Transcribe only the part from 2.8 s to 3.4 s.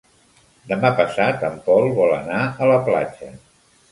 platja.